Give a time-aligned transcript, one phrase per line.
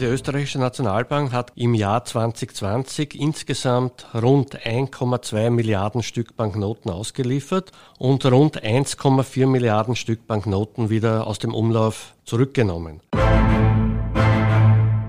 [0.00, 8.24] Die österreichische Nationalbank hat im Jahr 2020 insgesamt rund 1,2 Milliarden Stück Banknoten ausgeliefert und
[8.24, 13.00] rund 1,4 Milliarden Stück Banknoten wieder aus dem Umlauf zurückgenommen.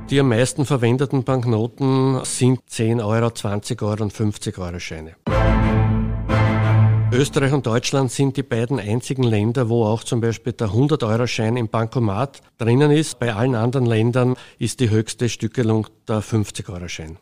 [0.09, 5.16] Die am meisten verwendeten Banknoten sind 10 Euro, 20 Euro und 50 Euro Scheine.
[7.14, 11.68] Österreich und Deutschland sind die beiden einzigen Länder, wo auch zum Beispiel der 100-Euro-Schein im
[11.68, 13.20] Bankomat drinnen ist.
[13.20, 17.17] Bei allen anderen Ländern ist die höchste Stückelung der 50-Euro-Schein.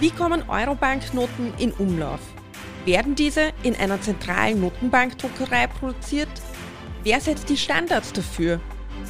[0.00, 2.20] Wie kommen Euro-Banknoten in Umlauf?
[2.86, 6.28] Werden diese in einer zentralen Notenbankdruckerei produziert?
[7.02, 8.60] Wer setzt die Standards dafür?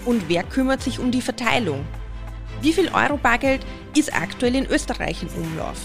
[0.07, 1.85] Und wer kümmert sich um die Verteilung?
[2.63, 3.61] Wie viel Euro Bargeld
[3.95, 5.79] ist aktuell in Österreich in Umlauf?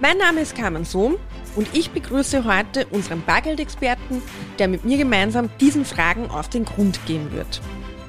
[0.00, 1.16] Mein Name ist Carmen Sohm
[1.56, 4.22] und ich begrüße heute unseren Bargeldexperten,
[4.60, 7.60] der mit mir gemeinsam diesen Fragen auf den Grund gehen wird.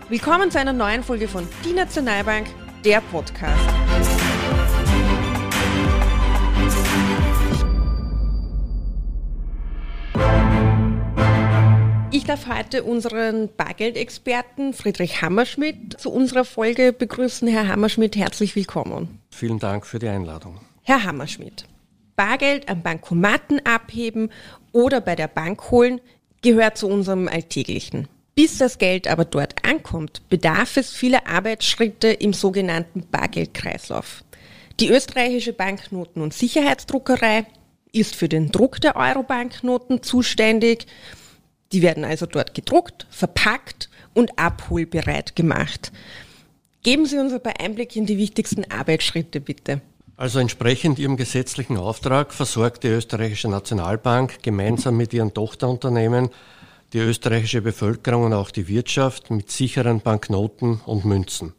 [0.10, 2.46] Willkommen zu einer neuen Folge von Die Nationalbank,
[2.86, 3.58] der Podcast.
[12.18, 17.48] Ich darf heute unseren Bargeldexperten Friedrich Hammerschmidt zu unserer Folge begrüßen.
[17.48, 19.20] Herr Hammerschmidt, herzlich willkommen.
[19.30, 20.60] Vielen Dank für die Einladung.
[20.82, 21.66] Herr Hammerschmidt,
[22.16, 24.32] Bargeld am Bankomaten abheben
[24.72, 26.02] oder bei der Bank holen
[26.42, 28.08] gehört zu unserem Alltäglichen.
[28.34, 34.24] Bis das Geld aber dort ankommt, bedarf es vieler Arbeitsschritte im sogenannten Bargeldkreislauf.
[34.80, 37.46] Die österreichische Banknoten- und Sicherheitsdruckerei
[37.92, 40.88] ist für den Druck der Euro-Banknoten zuständig
[41.72, 45.92] die werden also dort gedruckt, verpackt und abholbereit gemacht.
[46.84, 49.82] Geben Sie uns paar Einblick in die wichtigsten Arbeitsschritte bitte.
[50.16, 56.30] Also entsprechend ihrem gesetzlichen Auftrag versorgt die österreichische Nationalbank gemeinsam mit ihren Tochterunternehmen
[56.94, 61.54] die österreichische Bevölkerung und auch die Wirtschaft mit sicheren Banknoten und Münzen.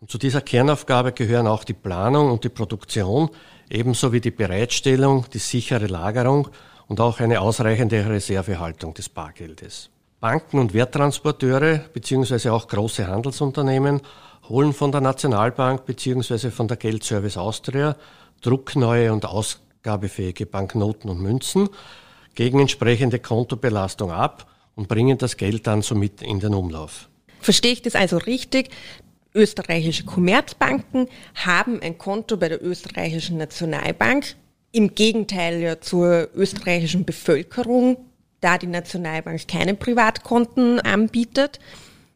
[0.00, 3.30] Und zu dieser Kernaufgabe gehören auch die Planung und die Produktion,
[3.70, 6.48] ebenso wie die Bereitstellung, die sichere Lagerung
[6.88, 9.90] und auch eine ausreichende Reservehaltung des Bargeldes.
[10.20, 12.48] Banken und Werttransporteure bzw.
[12.48, 14.00] auch große Handelsunternehmen
[14.48, 16.50] holen von der Nationalbank bzw.
[16.50, 17.96] von der Geldservice Austria
[18.40, 21.68] druckneue und ausgabefähige Banknoten und Münzen
[22.34, 27.08] gegen entsprechende Kontobelastung ab und bringen das Geld dann somit in den Umlauf.
[27.40, 28.70] Verstehe ich das also richtig?
[29.34, 34.36] Österreichische Kommerzbanken haben ein Konto bei der österreichischen Nationalbank,
[34.74, 37.96] im Gegenteil ja zur österreichischen Bevölkerung,
[38.40, 41.60] da die Nationalbank keine Privatkonten anbietet.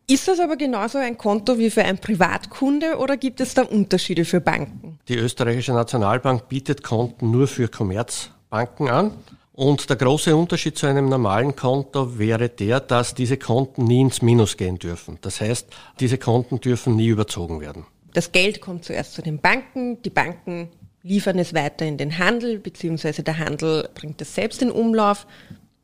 [0.09, 4.25] Ist das aber genauso ein Konto wie für einen Privatkunde oder gibt es da Unterschiede
[4.25, 4.99] für Banken?
[5.07, 9.13] Die österreichische Nationalbank bietet Konten nur für Kommerzbanken an.
[9.53, 14.23] Und der große Unterschied zu einem normalen Konto wäre der, dass diese Konten nie ins
[14.23, 15.19] Minus gehen dürfen.
[15.21, 15.69] Das heißt,
[16.01, 17.85] diese Konten dürfen nie überzogen werden.
[18.15, 20.71] Das Geld kommt zuerst zu den Banken, die Banken
[21.03, 25.27] liefern es weiter in den Handel, beziehungsweise der Handel bringt es selbst in Umlauf.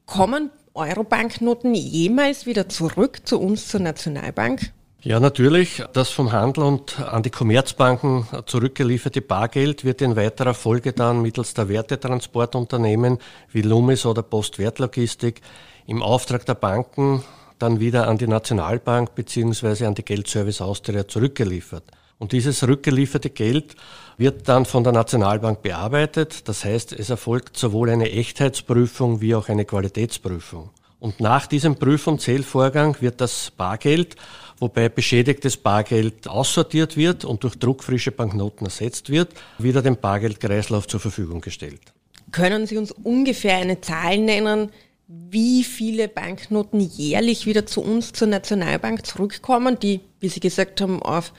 [0.06, 4.72] Kommen Euro-Banknoten jemals wieder zurück zu uns zur Nationalbank?
[5.00, 5.84] Ja, natürlich.
[5.92, 11.52] Das vom Handel und an die Kommerzbanken zurückgelieferte Bargeld wird in weiterer Folge dann mittels
[11.52, 13.18] der Wertetransportunternehmen
[13.52, 15.42] wie Lumis oder Postwertlogistik
[15.86, 17.22] im Auftrag der Banken
[17.58, 19.84] dann wieder an die Nationalbank bzw.
[19.84, 21.84] an die Geldservice Austria zurückgeliefert.
[22.18, 23.74] Und dieses rückgelieferte Geld
[24.16, 26.48] wird dann von der Nationalbank bearbeitet.
[26.48, 30.70] Das heißt, es erfolgt sowohl eine Echtheitsprüfung wie auch eine Qualitätsprüfung.
[31.00, 34.16] Und nach diesem Prüf- und Zählvorgang wird das Bargeld,
[34.58, 41.00] wobei beschädigtes Bargeld aussortiert wird und durch druckfrische Banknoten ersetzt wird, wieder dem Bargeldkreislauf zur
[41.00, 41.92] Verfügung gestellt.
[42.32, 44.70] Können Sie uns ungefähr eine Zahl nennen,
[45.06, 51.02] wie viele Banknoten jährlich wieder zu uns zur Nationalbank zurückkommen, die, wie Sie gesagt haben,
[51.02, 51.32] auf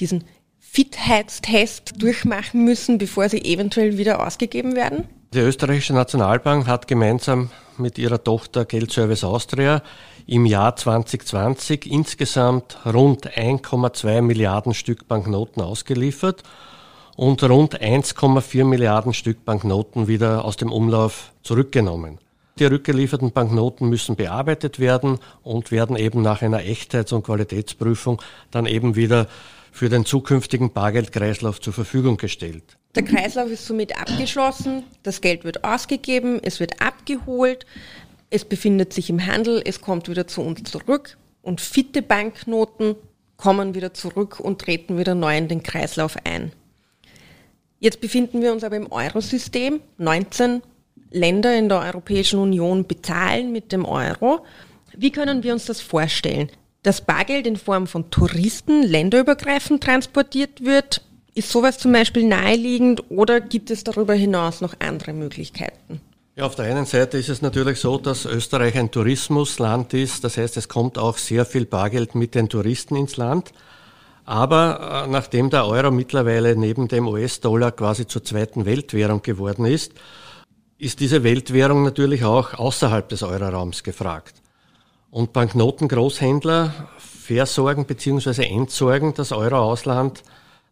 [0.00, 0.24] diesen
[0.58, 5.04] Fitheitstest durchmachen müssen, bevor sie eventuell wieder ausgegeben werden?
[5.32, 9.82] Die österreichische Nationalbank hat gemeinsam mit ihrer Tochter Geldservice Austria
[10.26, 16.42] im Jahr 2020 insgesamt rund 1,2 Milliarden Stück Banknoten ausgeliefert
[17.16, 22.18] und rund 1,4 Milliarden Stück Banknoten wieder aus dem Umlauf zurückgenommen.
[22.58, 28.66] Die rückgelieferten Banknoten müssen bearbeitet werden und werden eben nach einer Echtheits- und Qualitätsprüfung dann
[28.66, 29.26] eben wieder
[29.74, 32.78] für den zukünftigen Bargeldkreislauf zur Verfügung gestellt.
[32.94, 37.66] Der Kreislauf ist somit abgeschlossen, das Geld wird ausgegeben, es wird abgeholt,
[38.30, 42.94] es befindet sich im Handel, es kommt wieder zu uns zurück und fitte Banknoten
[43.36, 46.52] kommen wieder zurück und treten wieder neu in den Kreislauf ein.
[47.80, 49.80] Jetzt befinden wir uns aber im Eurosystem.
[49.98, 50.62] 19
[51.10, 54.46] Länder in der Europäischen Union bezahlen mit dem Euro.
[54.96, 56.48] Wie können wir uns das vorstellen?
[56.84, 61.00] Dass Bargeld in Form von Touristen länderübergreifend transportiert wird,
[61.34, 66.02] ist sowas zum Beispiel naheliegend oder gibt es darüber hinaus noch andere Möglichkeiten?
[66.36, 70.24] Ja, auf der einen Seite ist es natürlich so, dass Österreich ein Tourismusland ist.
[70.24, 73.52] Das heißt, es kommt auch sehr viel Bargeld mit den Touristen ins Land.
[74.26, 79.92] Aber äh, nachdem der Euro mittlerweile neben dem US-Dollar quasi zur zweiten Weltwährung geworden ist,
[80.76, 84.43] ist diese Weltwährung natürlich auch außerhalb des Euroraums gefragt.
[85.14, 88.46] Und Banknotengroßhändler versorgen bzw.
[88.46, 90.24] entsorgen das Euro-Ausland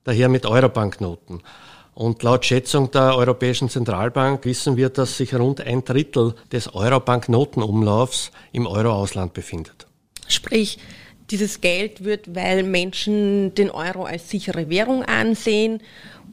[0.02, 1.44] daher mit Euro-Banknoten.
[1.94, 8.32] Und laut Schätzung der Europäischen Zentralbank wissen wir, dass sich rund ein Drittel des Euro-Banknotenumlaufs
[8.50, 9.86] im Euro-Ausland befindet.
[10.26, 10.80] Sprich,
[11.30, 15.80] dieses Geld wird, weil Menschen den Euro als sichere Währung ansehen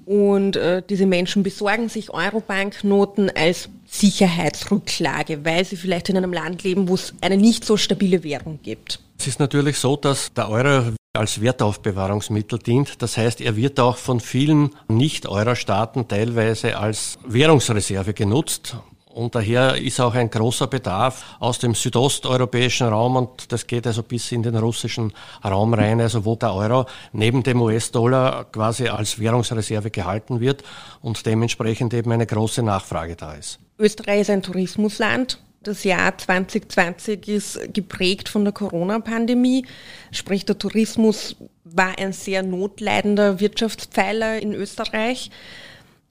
[0.09, 6.63] und äh, diese Menschen besorgen sich Euro-Banknoten als Sicherheitsrücklage, weil sie vielleicht in einem Land
[6.63, 8.99] leben, wo es eine nicht so stabile Währung gibt.
[9.19, 13.03] Es ist natürlich so, dass der Euro als Wertaufbewahrungsmittel dient.
[13.03, 18.77] Das heißt, er wird auch von vielen Nicht-Euro-Staaten teilweise als Währungsreserve genutzt.
[19.11, 24.03] Und daher ist auch ein großer Bedarf aus dem südosteuropäischen Raum und das geht also
[24.03, 25.13] bis in den russischen
[25.43, 30.63] Raum rein, also wo der Euro neben dem US-Dollar quasi als Währungsreserve gehalten wird
[31.01, 33.59] und dementsprechend eben eine große Nachfrage da ist.
[33.79, 35.39] Österreich ist ein Tourismusland.
[35.63, 39.65] Das Jahr 2020 ist geprägt von der Corona-Pandemie.
[40.11, 45.31] Sprich, der Tourismus war ein sehr notleidender Wirtschaftspfeiler in Österreich.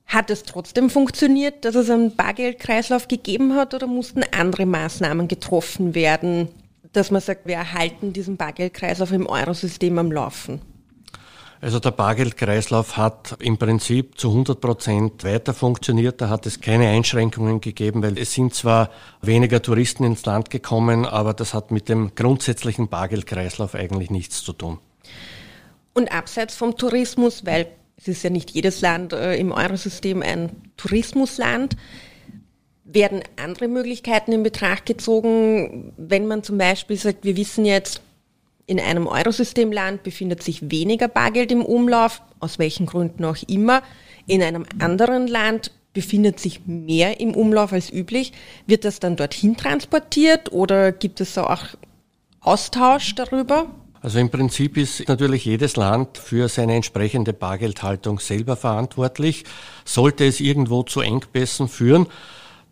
[0.08, 5.94] Hat es trotzdem funktioniert, dass es einen Bargeldkreislauf gegeben hat oder mussten andere Maßnahmen getroffen
[5.94, 6.48] werden,
[6.94, 10.62] dass man sagt, wir erhalten diesen Bargeldkreislauf im Eurosystem am Laufen?
[11.60, 16.20] Also der Bargeldkreislauf hat im Prinzip zu 100 Prozent weiter funktioniert.
[16.20, 18.90] Da hat es keine Einschränkungen gegeben, weil es sind zwar
[19.20, 24.52] weniger Touristen ins Land gekommen, aber das hat mit dem grundsätzlichen Bargeldkreislauf eigentlich nichts zu
[24.52, 24.78] tun.
[25.94, 27.66] Und abseits vom Tourismus, weil
[27.98, 31.76] es ist ja nicht jedes Land äh, im Eurosystem ein Tourismusland,
[32.84, 38.00] werden andere Möglichkeiten in Betracht gezogen, wenn man zum Beispiel sagt, wir wissen jetzt,
[38.66, 43.82] in einem Eurosystemland befindet sich weniger Bargeld im Umlauf, aus welchen Gründen auch immer.
[44.26, 48.32] In einem anderen Land befindet sich mehr im Umlauf als üblich.
[48.66, 51.64] Wird das dann dorthin transportiert oder gibt es auch
[52.40, 53.70] Austausch darüber?
[54.00, 59.44] Also im Prinzip ist natürlich jedes Land für seine entsprechende Bargeldhaltung selber verantwortlich.
[59.84, 62.06] Sollte es irgendwo zu Engpässen führen,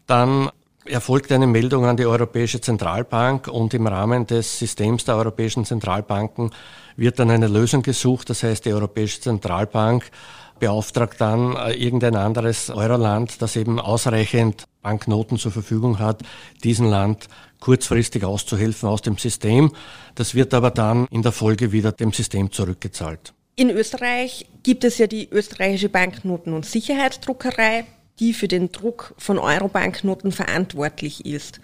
[0.06, 0.50] dann
[0.84, 6.52] erfolgt eine Meldung an die Europäische Zentralbank und im Rahmen des Systems der Europäischen Zentralbanken
[6.96, 8.30] wird dann eine Lösung gesucht.
[8.30, 10.10] Das heißt, die Europäische Zentralbank
[10.58, 16.22] beauftragt dann äh, irgendein anderes Euroland, das eben ausreichend Banknoten zur Verfügung hat,
[16.64, 17.28] diesem Land
[17.60, 19.72] kurzfristig auszuhelfen aus dem System.
[20.14, 23.32] Das wird aber dann in der Folge wieder dem System zurückgezahlt.
[23.56, 27.86] In Österreich gibt es ja die österreichische Banknoten- und Sicherheitsdruckerei
[28.18, 31.60] die für den Druck von Euro-Banknoten verantwortlich ist.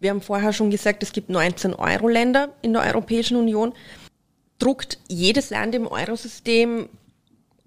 [0.00, 3.72] Wir haben vorher schon gesagt, es gibt 19 Euro-Länder in der Europäischen Union.
[4.58, 6.88] Druckt jedes Land im Eurosystem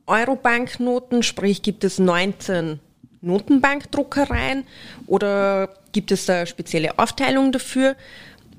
[0.07, 2.79] Euro-Banknoten, sprich gibt es 19
[3.25, 4.63] Notenbankdruckereien
[5.07, 7.95] oder gibt es da spezielle Aufteilung dafür?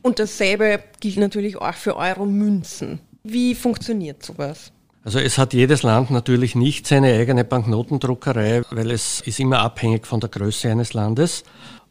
[0.03, 3.01] Und dasselbe gilt natürlich auch für Euro-Münzen.
[3.25, 4.73] Wie funktioniert sowas?
[5.05, 10.07] Also es hat jedes Land natürlich nicht seine eigene Banknotendruckerei, weil es ist immer abhängig
[10.07, 11.45] von der Größe eines Landes.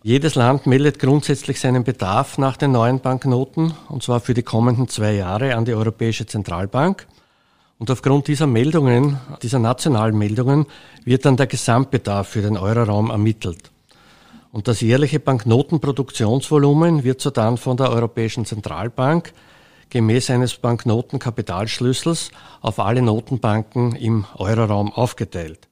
[0.04, 4.88] Jedes Land meldet grundsätzlich seinen Bedarf nach den neuen Banknoten, und zwar für die kommenden
[4.88, 7.08] zwei Jahre an die Europäische Zentralbank.
[7.78, 10.66] Und aufgrund dieser Meldungen, dieser nationalen Meldungen,
[11.04, 13.72] wird dann der Gesamtbedarf für den Euroraum ermittelt.
[14.52, 19.34] Und das jährliche Banknotenproduktionsvolumen wird so dann von der Europäischen Zentralbank
[19.90, 25.68] gemäß eines Banknotenkapitalschlüssels auf alle Notenbanken im Euroraum aufgeteilt.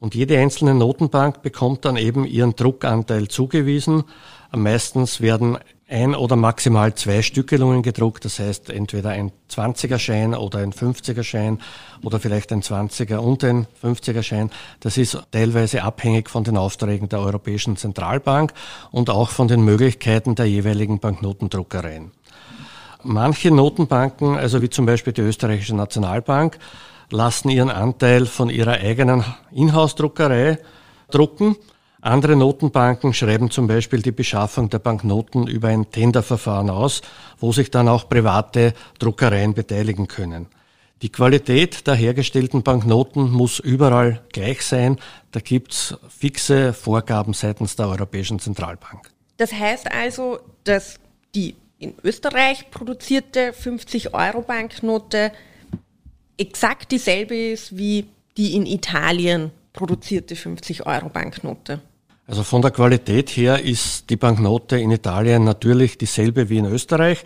[0.00, 4.02] Und jede einzelne Notenbank bekommt dann eben ihren Druckanteil zugewiesen.
[4.50, 5.58] Meistens werden
[5.92, 11.22] ein oder maximal zwei Stückelungen gedruckt, das heißt entweder ein 20er Schein oder ein 50er
[11.22, 11.58] Schein
[12.02, 14.50] oder vielleicht ein 20er und ein 50er Schein.
[14.80, 18.54] Das ist teilweise abhängig von den Aufträgen der Europäischen Zentralbank
[18.90, 22.10] und auch von den Möglichkeiten der jeweiligen Banknotendruckereien.
[23.04, 26.58] Manche Notenbanken, also wie zum Beispiel die österreichische Nationalbank,
[27.10, 30.58] lassen ihren Anteil von ihrer eigenen Inhouse-Druckerei
[31.10, 31.56] drucken.
[32.04, 37.00] Andere Notenbanken schreiben zum Beispiel die Beschaffung der Banknoten über ein Tenderverfahren aus,
[37.38, 40.48] wo sich dann auch private Druckereien beteiligen können.
[41.02, 44.98] Die Qualität der hergestellten Banknoten muss überall gleich sein.
[45.30, 49.08] Da gibt's fixe Vorgaben seitens der Europäischen Zentralbank.
[49.36, 50.98] Das heißt also, dass
[51.36, 55.30] die in Österreich produzierte 50-Euro-Banknote
[56.36, 61.80] exakt dieselbe ist wie die in Italien produzierte 50-Euro-Banknote.
[62.32, 67.24] Also von der Qualität her ist die Banknote in Italien natürlich dieselbe wie in Österreich.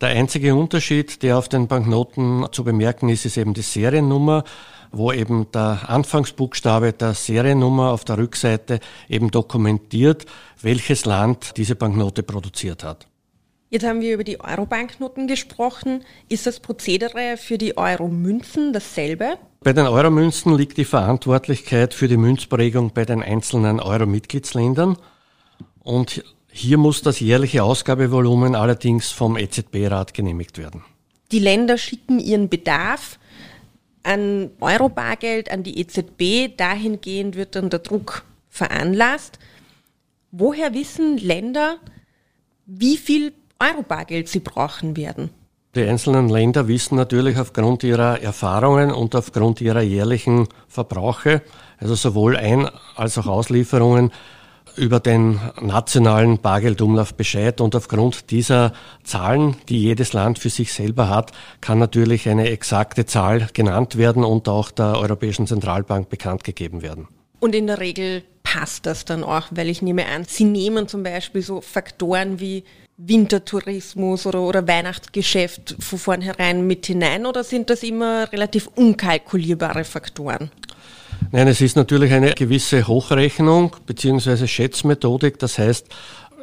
[0.00, 4.42] Der einzige Unterschied, der auf den Banknoten zu bemerken ist, ist eben die Seriennummer,
[4.90, 10.26] wo eben der Anfangsbuchstabe der Seriennummer auf der Rückseite eben dokumentiert,
[10.60, 13.06] welches Land diese Banknote produziert hat.
[13.72, 16.04] Jetzt haben wir über die Euro-Banknoten gesprochen.
[16.28, 19.38] Ist das Prozedere für die Euro-Münzen dasselbe?
[19.60, 24.96] Bei den Euro-Münzen liegt die Verantwortlichkeit für die Münzprägung bei den einzelnen Euro-Mitgliedsländern.
[25.84, 30.84] Und hier muss das jährliche Ausgabevolumen allerdings vom EZB-Rat genehmigt werden.
[31.30, 33.20] Die Länder schicken ihren Bedarf
[34.02, 36.56] an Euro-Bargeld an die EZB.
[36.56, 39.38] Dahingehend wird dann der Druck veranlasst.
[40.32, 41.78] Woher wissen Länder,
[42.66, 45.30] wie viel Euro-Bargeld sie brauchen werden?
[45.76, 51.42] Die einzelnen Länder wissen natürlich aufgrund ihrer Erfahrungen und aufgrund ihrer jährlichen Verbrauche,
[51.78, 54.10] also sowohl Ein- als auch Auslieferungen,
[54.76, 58.72] über den nationalen Bargeldumlauf Bescheid und aufgrund dieser
[59.04, 64.24] Zahlen, die jedes Land für sich selber hat, kann natürlich eine exakte Zahl genannt werden
[64.24, 67.08] und auch der Europäischen Zentralbank bekannt gegeben werden.
[67.40, 71.02] Und in der Regel passt das dann auch, weil ich nehme an, Sie nehmen zum
[71.02, 72.64] Beispiel so Faktoren wie
[73.02, 80.50] Wintertourismus oder, oder Weihnachtsgeschäft von vornherein mit hinein oder sind das immer relativ unkalkulierbare Faktoren?
[81.32, 84.46] Nein, es ist natürlich eine gewisse Hochrechnung bzw.
[84.46, 85.38] Schätzmethodik.
[85.38, 85.86] Das heißt,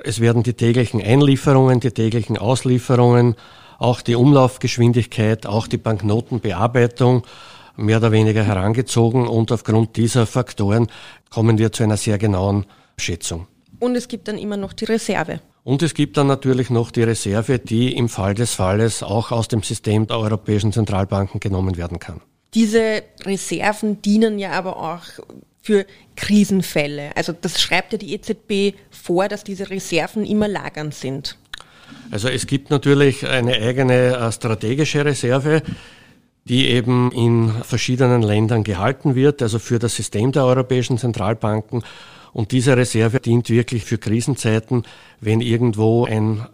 [0.03, 3.35] es werden die täglichen Einlieferungen, die täglichen Auslieferungen,
[3.79, 7.23] auch die Umlaufgeschwindigkeit, auch die Banknotenbearbeitung
[7.75, 10.87] mehr oder weniger herangezogen und aufgrund dieser Faktoren
[11.29, 12.65] kommen wir zu einer sehr genauen
[12.97, 13.47] Schätzung.
[13.79, 15.39] Und es gibt dann immer noch die Reserve.
[15.67, 19.49] Und es gibt dann natürlich noch die Reserve, die im Fall des Falles auch aus
[19.49, 22.21] dem System der europäischen Zentralbanken genommen werden kann.
[22.53, 25.01] Diese Reserven dienen ja aber auch
[25.61, 27.09] für Krisenfälle.
[27.17, 31.37] Also das schreibt ja die EZB vor, dass diese Reserven immer lagernd sind.
[32.11, 35.63] Also es gibt natürlich eine eigene äh, strategische Reserve,
[36.45, 41.83] die eben in verschiedenen Ländern gehalten wird, also für das System der europäischen Zentralbanken.
[42.37, 44.83] Und diese Reserve dient wirklich für Krisenzeiten,
[45.19, 46.45] wenn irgendwo ein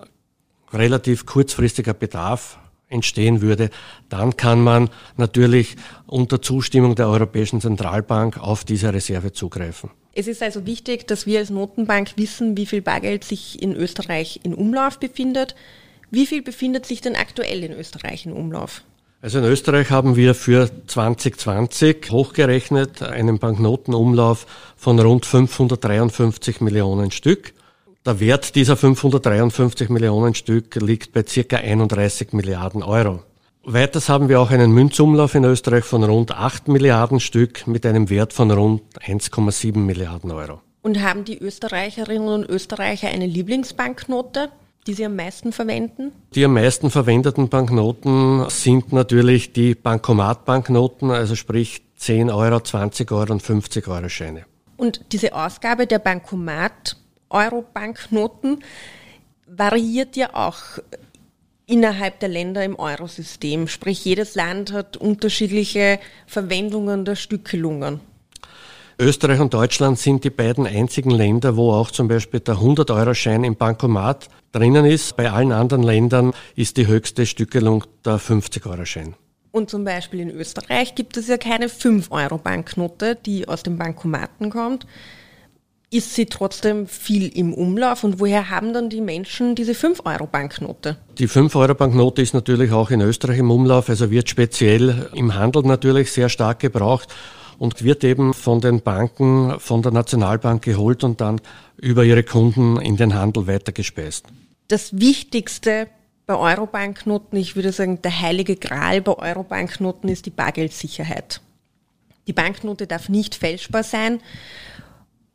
[0.71, 3.69] relativ kurzfristiger Bedarf entstehen würde,
[4.07, 5.75] dann kann man natürlich
[6.07, 9.89] unter Zustimmung der Europäischen Zentralbank auf diese Reserve zugreifen.
[10.13, 14.39] Es ist also wichtig, dass wir als Notenbank wissen, wie viel Bargeld sich in Österreich
[14.43, 15.53] in Umlauf befindet.
[16.09, 18.85] Wie viel befindet sich denn aktuell in Österreich in Umlauf?
[19.23, 27.53] Also in Österreich haben wir für 2020 hochgerechnet einen Banknotenumlauf von rund 553 Millionen Stück.
[28.05, 33.23] Der Wert dieser 553 Millionen Stück liegt bei circa 31 Milliarden Euro.
[33.63, 38.09] Weiters haben wir auch einen Münzumlauf in Österreich von rund 8 Milliarden Stück mit einem
[38.09, 40.59] Wert von rund 1,7 Milliarden Euro.
[40.81, 44.49] Und haben die Österreicherinnen und Österreicher eine Lieblingsbanknote?
[44.87, 46.11] Die Sie am meisten verwenden?
[46.35, 53.33] Die am meisten verwendeten Banknoten sind natürlich die Bankomatbanknoten, also sprich 10 Euro, 20 Euro
[53.33, 54.45] und 50 Euro Scheine.
[54.77, 58.63] Und diese Ausgabe der Bankomat-Euro-Banknoten
[59.47, 60.57] variiert ja auch
[61.65, 63.67] innerhalb der Länder im Eurosystem.
[63.67, 68.01] Sprich, jedes Land hat unterschiedliche Verwendungen der Stückelungen.
[68.99, 73.55] Österreich und Deutschland sind die beiden einzigen Länder, wo auch zum Beispiel der 100-Euro-Schein im
[73.55, 75.17] Bankomat drinnen ist.
[75.17, 79.15] Bei allen anderen Ländern ist die höchste Stückelung der 50-Euro-Schein.
[79.51, 84.85] Und zum Beispiel in Österreich gibt es ja keine 5-Euro-Banknote, die aus dem Bankomaten kommt.
[85.89, 90.97] Ist sie trotzdem viel im Umlauf und woher haben dann die Menschen diese 5-Euro-Banknote?
[91.17, 96.11] Die 5-Euro-Banknote ist natürlich auch in Österreich im Umlauf, also wird speziell im Handel natürlich
[96.11, 97.13] sehr stark gebraucht
[97.59, 101.41] und wird eben von den Banken, von der Nationalbank geholt und dann
[101.77, 104.25] über ihre Kunden in den Handel weitergespeist
[104.73, 105.87] das Wichtigste
[106.25, 111.41] bei Euro-Banknoten, ich würde sagen, der heilige Gral bei Euro-Banknoten ist die Bargeldsicherheit.
[112.27, 114.19] Die Banknote darf nicht fälschbar sein.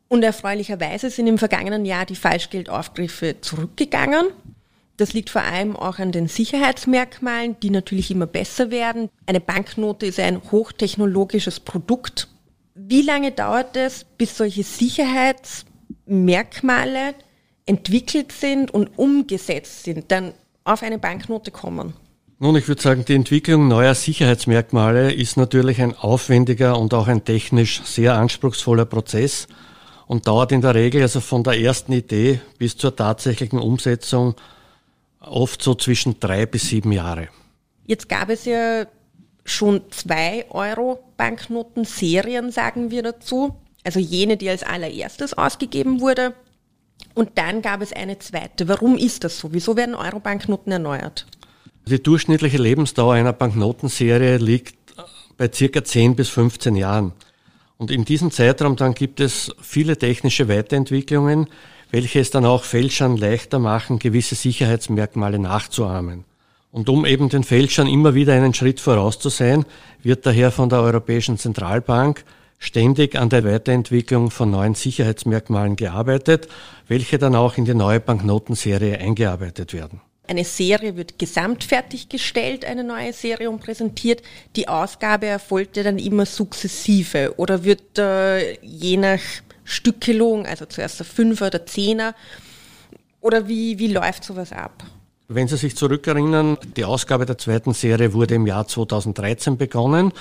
[0.07, 4.25] Und erfreulicherweise sind im vergangenen Jahr die Falschgeldaufgriffe zurückgegangen.
[4.99, 9.07] Das liegt vor allem auch an den Sicherheitsmerkmalen, die natürlich immer besser werden.
[9.25, 12.27] Eine Banknote ist ein hochtechnologisches Produkt.
[12.75, 17.15] Wie lange dauert es, bis solche Sicherheitsmerkmale
[17.65, 20.33] entwickelt sind und umgesetzt sind, dann
[20.65, 21.93] auf eine Banknote kommen?
[22.39, 27.23] Nun, ich würde sagen, die Entwicklung neuer Sicherheitsmerkmale ist natürlich ein aufwendiger und auch ein
[27.23, 29.47] technisch sehr anspruchsvoller Prozess
[30.07, 34.35] und dauert in der Regel also von der ersten Idee bis zur tatsächlichen Umsetzung
[35.19, 37.29] oft so zwischen drei bis sieben Jahre.
[37.85, 38.85] Jetzt gab es ja
[39.45, 43.55] schon zwei Euro-Banknoten-Serien, sagen wir dazu.
[43.83, 46.33] Also jene, die als allererstes ausgegeben wurde.
[47.15, 48.67] Und dann gab es eine zweite.
[48.67, 49.53] Warum ist das so?
[49.53, 51.25] Wieso werden Euro-Banknoten erneuert?
[51.87, 54.77] Die durchschnittliche Lebensdauer einer Banknotenserie liegt
[55.37, 57.13] bei circa 10 bis 15 Jahren.
[57.77, 61.47] Und in diesem Zeitraum dann gibt es viele technische Weiterentwicklungen,
[61.91, 66.25] welche es dann auch Fälschern leichter machen, gewisse Sicherheitsmerkmale nachzuahmen.
[66.71, 69.65] Und um eben den Fälschern immer wieder einen Schritt voraus zu sein,
[70.03, 72.23] wird daher von der Europäischen Zentralbank
[72.59, 76.47] ständig an der Weiterentwicklung von neuen Sicherheitsmerkmalen gearbeitet,
[76.87, 80.01] welche dann auch in die neue Banknotenserie eingearbeitet werden.
[80.27, 84.21] Eine Serie wird gesamtfertiggestellt, eine neue Serie und präsentiert.
[84.55, 89.21] Die Ausgabe erfolgte dann immer sukzessive oder wird äh, je nach
[89.69, 92.15] Stückelung, also zuerst der Fünfer, der Zehner,
[93.21, 94.83] oder wie, wie läuft sowas ab?
[95.27, 100.11] Wenn Sie sich zurückerinnern, die Ausgabe der zweiten Serie wurde im Jahr 2013 begonnen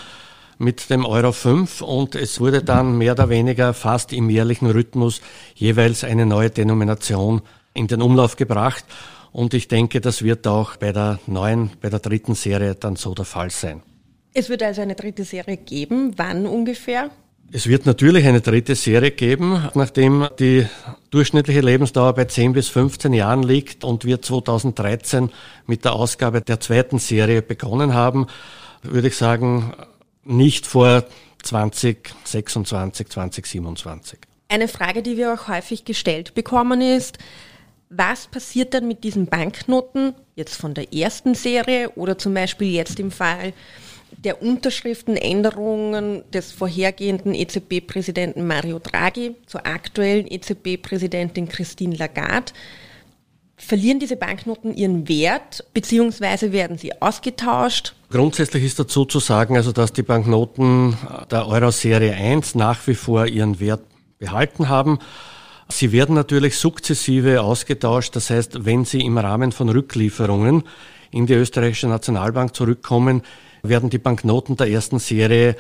[0.59, 5.23] mit dem Euro 5 und es wurde dann mehr oder weniger fast im jährlichen Rhythmus
[5.55, 7.41] jeweils eine neue Denomination
[7.73, 8.85] in den Umlauf gebracht.
[9.33, 13.15] Und ich denke, das wird auch bei der neuen, bei der dritten Serie dann so
[13.15, 13.83] der Fall sein.
[14.35, 16.13] Es wird also eine dritte Serie geben.
[16.17, 17.11] Wann ungefähr?
[17.51, 20.67] Es wird natürlich eine dritte Serie geben, nachdem die
[21.11, 25.31] durchschnittliche Lebensdauer bei 10 bis 15 Jahren liegt und wir 2013
[25.67, 28.27] mit der Ausgabe der zweiten Serie begonnen haben,
[28.83, 29.73] würde ich sagen,
[30.25, 31.05] nicht vor
[31.43, 34.19] 2026, 2027.
[34.51, 37.17] Eine Frage, die wir auch häufig gestellt bekommen ist,
[37.89, 43.01] was passiert dann mit diesen Banknoten jetzt von der ersten Serie oder zum Beispiel jetzt
[43.01, 43.55] im Fall
[44.17, 52.53] der Unterschriftenänderungen des vorhergehenden EZB-Präsidenten Mario Draghi zur aktuellen EZB-Präsidentin Christine Lagarde.
[53.57, 57.95] Verlieren diese Banknoten ihren Wert, beziehungsweise werden sie ausgetauscht?
[58.11, 60.97] Grundsätzlich ist dazu zu sagen, also dass die Banknoten
[61.31, 63.83] der Euro-Serie 1 nach wie vor ihren Wert
[64.19, 64.99] behalten haben.
[65.69, 68.17] Sie werden natürlich sukzessive ausgetauscht.
[68.17, 70.63] Das heißt, wenn sie im Rahmen von Rücklieferungen
[71.11, 73.23] in die österreichische Nationalbank zurückkommen,
[73.63, 75.57] werden die Banknoten der ersten Serie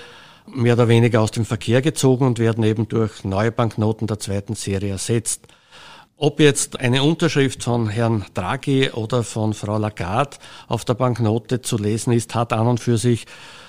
[0.47, 4.55] mehr oder weniger aus dem Verkehr gezogen und werden eben durch neue Banknoten der zweiten
[4.55, 5.47] Serie ersetzt.
[6.21, 11.79] Ob jetzt eine Unterschrift von Herrn Draghi oder von Frau Lagarde auf der Banknote zu
[11.79, 13.27] lesen ist, hat an und für sich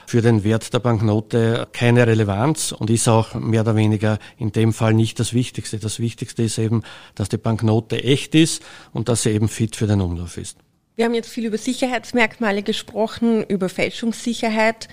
[0.08, 4.74] für den Wert der Banknote keine Relevanz und ist auch mehr oder weniger in dem
[4.74, 5.78] Fall nicht das Wichtigste.
[5.78, 6.82] Das Wichtigste ist eben,
[7.13, 8.63] dass die Banknote echt ist
[8.94, 10.58] und dass sie eben fit für den Umlauf ist.
[11.00, 14.90] Wir haben jetzt viel über Sicherheitsmerkmale gesprochen, über Fälschungssicherheit.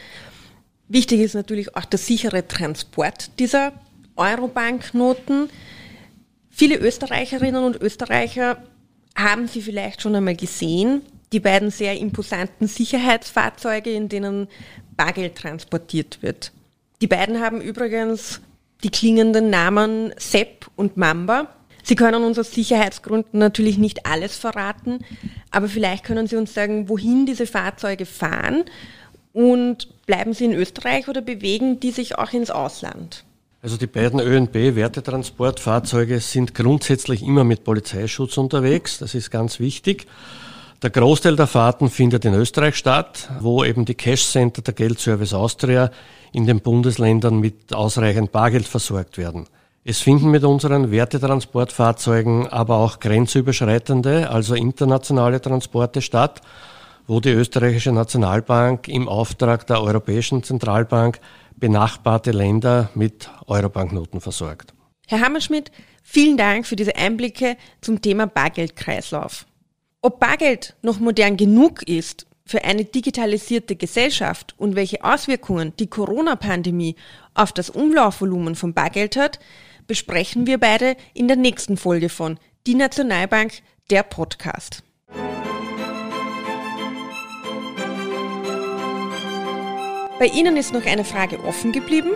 [0.86, 3.72] Wichtig ist natürlich auch der sichere Transport dieser
[4.14, 5.50] Euro-Banknoten.
[6.48, 8.62] Viele Österreicherinnen und Österreicher
[9.16, 11.02] haben sie vielleicht schon einmal gesehen.
[11.32, 14.46] Die beiden sehr imposanten Sicherheitsfahrzeuge, in denen
[14.96, 16.52] Bargeld transportiert wird.
[17.00, 18.40] Die beiden haben übrigens
[18.84, 21.52] die klingenden Namen Sepp und Mamba.
[21.88, 25.04] Sie können uns aus Sicherheitsgründen natürlich nicht alles verraten,
[25.52, 28.64] aber vielleicht können Sie uns sagen, wohin diese Fahrzeuge fahren
[29.32, 33.22] und bleiben sie in Österreich oder bewegen die sich auch ins Ausland?
[33.62, 38.98] Also die beiden ÖNB-Wertetransportfahrzeuge sind grundsätzlich immer mit Polizeischutz unterwegs.
[38.98, 40.08] Das ist ganz wichtig.
[40.82, 45.34] Der Großteil der Fahrten findet in Österreich statt, wo eben die Cash Center der Geldservice
[45.34, 45.92] Austria
[46.32, 49.46] in den Bundesländern mit ausreichend Bargeld versorgt werden.
[49.88, 56.40] Es finden mit unseren Wertetransportfahrzeugen aber auch grenzüberschreitende, also internationale Transporte statt,
[57.06, 61.20] wo die österreichische Nationalbank im Auftrag der Europäischen Zentralbank
[61.54, 64.74] benachbarte Länder mit Eurobanknoten versorgt.
[65.06, 65.70] Herr Hammerschmidt,
[66.02, 69.46] vielen Dank für diese Einblicke zum Thema Bargeldkreislauf.
[70.02, 76.96] Ob Bargeld noch modern genug ist für eine digitalisierte Gesellschaft und welche Auswirkungen die Corona-Pandemie
[77.34, 79.38] auf das Umlaufvolumen von Bargeld hat,
[79.86, 83.52] besprechen wir beide in der nächsten Folge von Die Nationalbank,
[83.90, 84.82] der Podcast.
[90.18, 92.12] Bei Ihnen ist noch eine Frage offen geblieben?